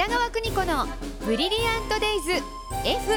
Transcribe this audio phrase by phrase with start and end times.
[0.00, 0.86] 北川邦子の
[1.26, 2.32] ブリリアントデイズ
[2.86, 3.12] F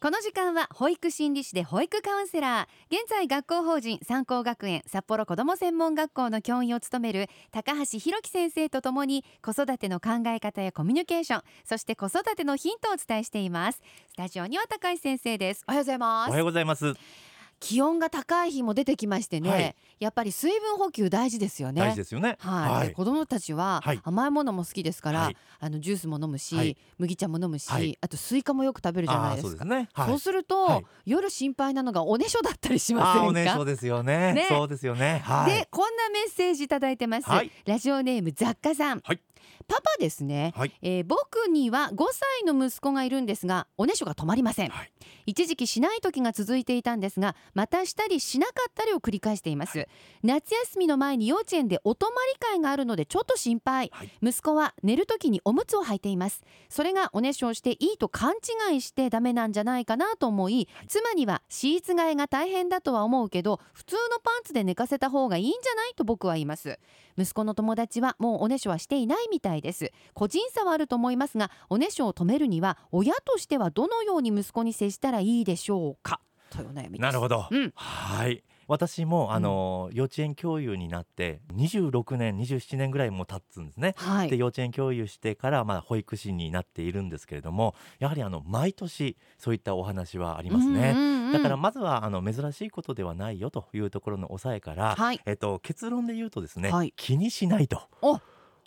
[0.00, 13.80] この時間は保育心理士で保育カウンセラー現在学校法人三高学園札幌子ども専門学校の教員を務める高橋弘樹先生とともに子育ての考え方やコミュニケーションそして子育てのヒントをお伝えしています。
[14.08, 15.62] スタジオには高橋先生です。
[15.68, 16.28] おはようございます。
[16.28, 17.27] おはようございます。
[17.60, 19.76] 気温が高い日も出てきましてね、はい。
[20.00, 21.80] やっぱり水分補給大事ですよね。
[21.80, 22.36] 大事ですよね。
[22.38, 24.00] はい、で子供たちははい。
[24.04, 25.36] 甘いものも好きですから、はい。
[25.60, 26.76] あのジュースも飲むし、はい。
[26.98, 27.98] 麦茶も飲むし、はい。
[28.00, 29.64] あとスイカもよく食べるじゃないですか。
[29.64, 29.88] そうね。
[30.18, 30.84] すると、はい。
[31.06, 33.26] 夜心配なのがおねしょだったりしませんか？
[33.28, 34.34] おねしょですよね。
[34.34, 34.46] ね。
[34.48, 35.22] そうですよね。
[35.24, 35.52] はい。
[35.52, 37.50] でこんなメッセージいただいてます、はい。
[37.66, 39.20] ラジオネーム雑貨さん、はい
[39.66, 40.72] パパですね、はい。
[40.82, 44.92] えー僕には5歳の息子がいるんですがおねしょが止まりません、はい。
[45.26, 49.86] 一時期しない時が続いていたんですがまたしたりしなかったりを繰り返しています、
[50.22, 54.10] 夏休みの前に幼稚園でお泊まり会があるのでちょっと心配、はい。
[54.22, 56.42] 息子は寝る時におむつを履いています。
[56.68, 58.34] それがおねしょをしていいと勘
[58.70, 66.78] 違いしてダメなんじゃないかなと思い、妻にはシーツ替えが大変だとは思うけど普通のパンツで寝かせた方がいいんじゃないと僕は言います。
[67.16, 69.92] 息子の友達はもうおねしょはしていないみたいです。
[70.14, 76.20] 個人差はあると思いますがおねしょを止めるには親としてはどのように息子に接したらいいでしょうか？
[76.50, 77.72] というお悩みなるほど、うん。
[77.74, 78.42] はい。
[78.68, 83.94] 私もあの、幼稚園教諭になって26年27年ぐらいも経つんですね。
[83.96, 84.30] はい。
[84.30, 91.32] で幼稚園教諭してからまあ保育士になっているんですけれどもやはりあの毎年そういったお話はありますね、うんうんうん。
[91.32, 95.20] だからまずはあの珍しいことではないよというところの抑えから、はい。
[95.24, 96.92] えっと、結論で言うとですね、はい。
[96.96, 97.80] 気にしないと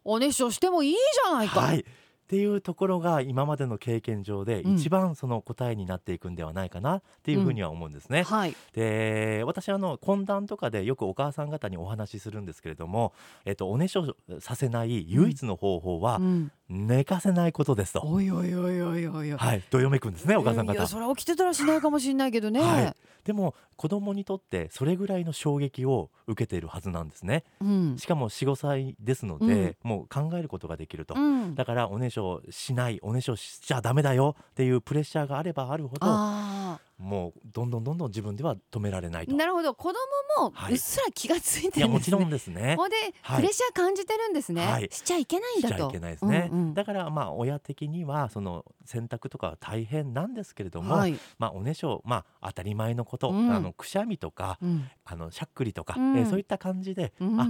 [0.04, 1.86] おねしょしてもいいじゃないか、はい、
[2.32, 4.76] っていうところが今までの経験上でうん。
[4.76, 8.24] 一番その答えになっていくんではないかなっていうふうには思うんですね。
[8.24, 8.56] はい。
[8.74, 13.12] で私あの懇談とかでよくお母さん方にお話しするんですけれども、
[13.44, 16.52] えっと、おねしょさせない唯一の方法はうん。
[16.72, 18.02] 寝かせないことですと。
[18.06, 20.72] おいおいおいおいおいはい、どよめくんですねお母さん方。
[20.72, 20.88] いや。
[20.88, 22.96] それ起きてたらしないかもしれないけどね、はい。
[23.26, 27.44] でも子供にとってそれぐらいの衝撃を受けているはずなんですね。
[27.60, 27.98] うん。
[27.98, 31.14] しかも45歳ですので、もう考えることができると。
[31.16, 31.56] うん。
[31.56, 39.34] だからおねしょしないおねしょしちゃダメだよっていうプレッシャーがあればあるほどあもうどんどんどんどん自分では止められないと。
[39.34, 39.74] あなるほど。
[39.74, 39.96] 子供
[40.46, 40.74] もはい。
[40.74, 43.38] うっすら気がついていやもちろるんですね、んですねほんで、はい。
[43.38, 44.88] プレッシャー感じてるんですね、はい。
[44.92, 45.76] しちゃいけないんだと。
[45.76, 46.74] しちゃいけないですね、うんうん。
[46.76, 51.18] だからまあ親的にはその選択とかは大変なんですけれども、はい。
[51.40, 53.52] まあおねしょまあ当たり前のこと、うん。
[53.52, 54.88] あのくしゃみとかうん。
[55.04, 56.18] あのしゃっくりとか、うん。
[56.20, 57.42] えーそういった感じで、うん。
[57.42, 57.48] あ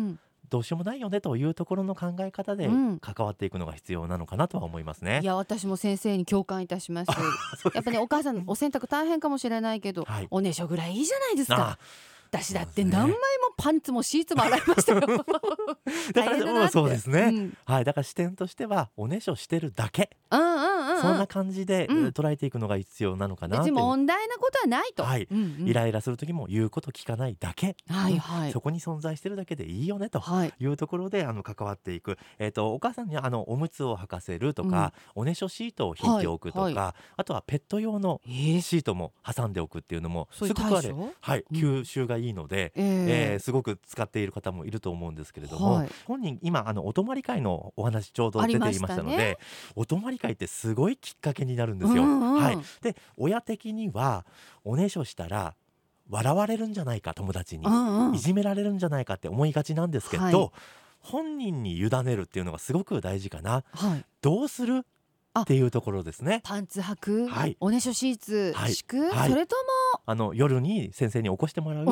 [0.51, 2.99] どうしようもないよねというところの考え方でうん。
[2.99, 5.21] 関わっていくのが必要なのかなとは思いますね。
[5.23, 7.11] いや私も先生に共感いたします。
[7.57, 10.27] そうですやっぱねお母さんお洗濯大変かもしれないけど、はい。
[10.29, 11.79] おねしょぐらいいいじゃないですか。
[11.79, 11.79] あ
[12.31, 13.17] 私だって何枚も
[13.57, 15.01] パンツもシーツも洗いましたよ。
[16.13, 17.57] だからそうですね、うん。
[17.65, 20.95] はい、だから視点としてはおねしょしてるだけ、うんうんうん。
[20.95, 25.27] うんそんな感じで、捉えていくのが必要なのかな別に問題なことはないと、はい。
[25.29, 25.67] うんうん。
[25.67, 28.51] イライラする時も言うこと聞かないだけ、はいはい。
[28.51, 30.19] そこに存在してるだけでいいよねと。
[30.19, 30.53] はい。
[30.59, 36.73] いうところであの関わっていく、えー、とお母さんにあのおむつを履かせるとか、おねしょシートを引いておくとか、はい。
[36.73, 38.61] はあとはペット用のえー。
[38.61, 41.57] シートも挟んでおくっていうのもそういうすごくあれ、はい、うん。
[41.57, 43.33] 吸収がいいので、ええ。
[43.33, 45.89] ーーすごく使っている方もいると思うんですけれども、はい。
[46.05, 49.39] 本人今あのお泊まり会のお話ちょうどあ出ていりましたので
[49.75, 52.03] お泊まり会ってすごいきっかけになるんですよ。
[52.03, 54.25] うんうんはい、で親的には
[54.63, 55.55] おねしょしたら
[56.09, 58.15] 笑われるんじゃないか友達に、うんうん。
[58.15, 60.49] いじめられるんじゃないかって思いがちなんですけど、はい。
[60.99, 63.63] 本人に委ねるっていうのがすごく大事かな。
[63.71, 64.05] はい。
[64.21, 64.85] どうする？
[65.33, 65.41] あ。
[65.41, 66.41] っていうところですね。
[66.43, 67.55] パンツ履く、はい。
[67.61, 68.73] おねしょシーツはい。
[68.73, 69.29] 敷く、はい。
[69.29, 69.55] それと
[70.05, 71.85] あの夜に先生に起こしてもらう、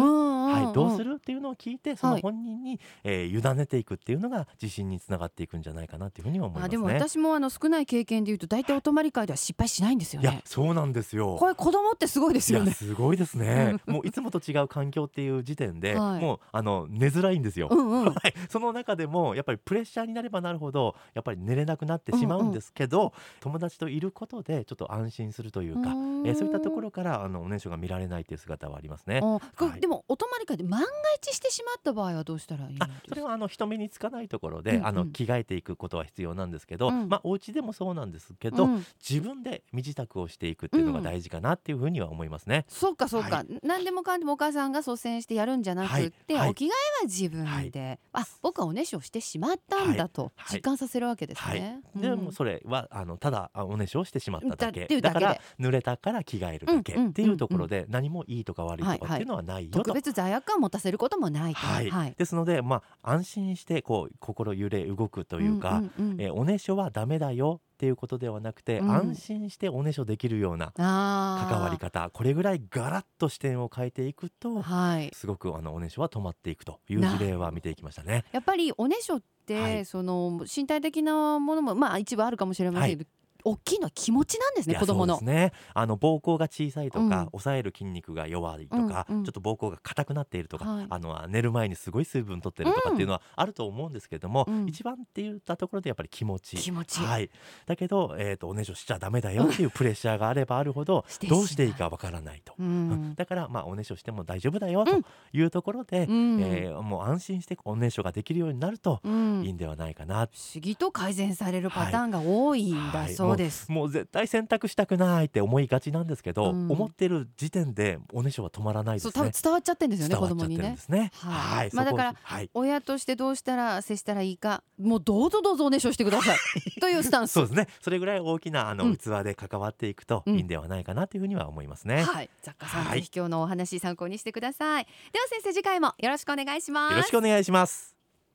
[0.51, 2.21] はい、どうするっていうのを聞いてそのはい。
[2.21, 6.65] 本人に、えー委ねていくっていうのが自信につながっていくんじゃないかなっていうふうには思いますね。
[6.65, 11.35] あでも私もあの少ない経験で言うと大体お泊まり会では失敗しないんですよいやねそうなんですよ。
[11.37, 13.75] これ子供ってすごいですいやよねすごいですね。
[13.85, 16.21] もういつもと違う環境っていう時点で、はい。
[16.21, 17.67] もうあの寝づらいんですよ。
[17.71, 18.05] うんうん。
[18.05, 29.19] はい、その中でもやっぱりプレッシャーになればなるほどやっぱり寝れなくなってしまうんですけど、友達といることでちょっと安心するというか、えーそういったところからあのおねしょが見られないっていう姿はありますね。
[29.21, 29.39] は
[29.75, 29.79] い。
[29.79, 30.87] でもお泊まり会で万が
[31.17, 34.87] 一してしまった場合はどうしたらいいんですあかそれはあの人目につかないところで、うんうん。
[34.87, 37.07] あの着替えていくことは必要なんですけど、うん。
[37.09, 38.85] まあお家でもそうなんですけど、うん。
[39.07, 42.65] 自分で身支度をしていくっていうのが大事かなっていうふうには思いますね。
[42.67, 46.41] そうかそうか、は何でもかんでもお母さんが率先してやるんじゃなくって、はい。
[46.41, 46.49] はい。
[46.49, 46.73] お着替えは
[47.05, 50.57] 自分で、あ僕はおねしょしてしまったんだとはい。
[50.57, 51.61] 実感させるわけですはい。
[51.61, 52.19] ね。、でうん。
[52.19, 61.59] もそれはあのただあおねしょをしてしまっただだけだから濡れたから着替えるだけうんうんっていうところで何もいいとか悪いとかっていうのはないよと、特別材罪悪感持たせることもないと。
[61.59, 62.15] はい、はい。
[62.17, 75.11] ですので、まあ、安心してこう心揺れ動くというか、んうんうんえーおねしょはダメだよっていうことではなくて、うん安心しておねしょできるような関わり方これぐらいガラッと視点を変えていくとはい。
[75.13, 78.25] すごくあのおねしょは止まっていくという事例は見ていきましたね。
[78.31, 83.09] やっぱりおねしょって、はいその身体的なものもまあ一部あるかもしれませんけど、
[83.43, 85.19] 大きいのは気持ちなんですね子供の。
[85.21, 85.51] ね。
[85.73, 87.25] あの膀胱が小さいとか、うん。
[87.31, 89.23] 抑える筋肉が弱いとか、うんうん。
[89.23, 90.87] ちょっと膀胱が硬くなっているとか、はい。
[90.89, 94.67] あの寝る前にすごい水分取ってるとかっていうのはあると思うんですけれども、うん。
[94.67, 96.99] 一番って言ったところでやっぱり気持ち気持ち。
[96.99, 97.29] はい、
[97.65, 102.53] だけど、えー、とおねしょしちゃダメだよっていうプレッシャーがあればあるほどどうしていいかわからないと。
[102.59, 103.11] ううん。
[103.11, 105.05] んだから、まあ、おねしょしても大丈夫だよとうん。
[105.33, 106.41] いうところで、うん。
[106.41, 109.43] えーもう安心しておねしょができるようになるとうん。
[109.43, 113.71] いいんではないかな、不思議と改善されるパターンが多いんだはいそうです。
[113.71, 119.31] もう絶対選択したくないって思いがちなんですけど、うん思ってる時点でおねしょは止まらないですねそう多分。
[119.43, 120.77] 伝わっちゃってんですよね子供にね。
[120.87, 121.11] ね。
[121.15, 126.37] はいまあだからはい、親としてどうしたら接したらいいかもうどうぞどうぞおねしょしてください
[126.79, 127.67] というスタンスそうですね。
[127.81, 132.03] それぐらい大きなあの、うん器で関わっていくとうんいいんではないかなというふうには思いますね。
[132.03, 137.98] はい雑貨さん、はい今日のお話参考にしてくださいでは先生次回もよろしくお願いしますよろしくお願いします。